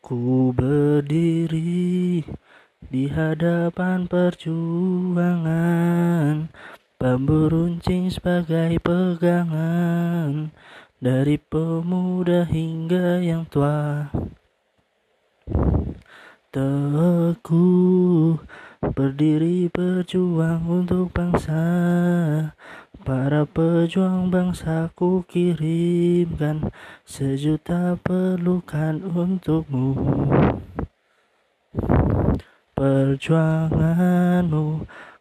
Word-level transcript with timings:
Ku 0.00 0.48
berdiri 0.56 2.24
di 2.88 3.04
hadapan 3.12 4.08
perjuangan 4.08 5.44
Bambu 6.96 7.52
runcing 7.52 8.08
sebagai 8.08 8.80
pegangan 8.80 10.56
Dari 10.96 11.36
pemuda 11.36 12.48
hingga 12.48 13.20
yang 13.20 13.44
tua. 13.52 14.08
Teguh 16.48 18.40
berdiri 18.96 19.68
berjuang 19.68 20.64
untuk 20.64 21.12
bangsa 21.12 21.60
Para 22.98 23.46
pejuang 23.46 24.34
bangsaku 24.34 25.22
kirimkan 25.30 26.74
Sejuta 27.06 27.94
pelukan 28.02 28.98
untukmu. 29.06 29.94
Perjuanganmu 32.74 34.66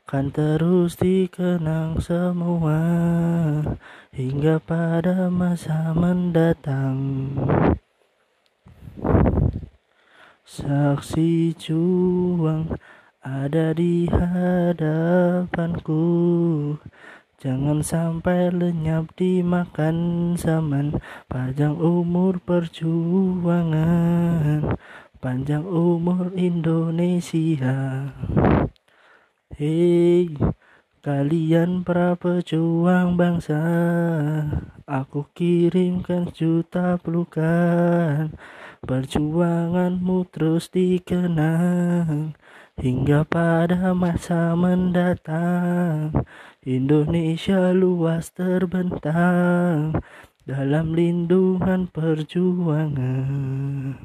kan 0.10 0.34
terus 0.34 0.98
dikenang 0.98 2.02
semua 2.02 2.82
Hingga 4.10 4.58
pada 4.66 5.30
masa 5.30 5.94
mendatang. 5.94 6.98
Saksi 10.50 11.54
juang 11.62 12.74
ada 13.22 13.70
di 13.78 14.10
hadapanku 14.10 16.02
Jangan 17.40 17.80
sampai 17.80 18.52
lenyap 18.52 19.16
dimakan 19.16 20.36
zaman 20.36 21.00
Panjang 21.32 21.80
umur 21.80 22.44
perjuangan. 22.44 23.80
Panjang 25.24 25.64
umur 25.64 26.36
Indonesia. 26.36 28.12
Hei 29.56 30.36
kalian 31.00 31.88
para 31.88 32.20
pejuang 32.20 33.16
bangsa. 33.16 33.64
Aku 34.84 35.32
kirimkan 35.32 36.36
juta 36.36 37.00
pelukan. 37.00 38.36
Perjuanganmu 38.84 40.28
terus 40.28 40.68
dikenang 40.76 42.36
Hingga 42.80 43.28
pada 43.28 43.92
masa 43.92 44.56
mendatang 44.56 46.16
Indonesia 46.64 47.76
luas 47.76 48.32
terbentang 48.32 50.00
Dalam 50.48 50.96
lindungan 50.96 51.92
perjuangan 51.92 54.00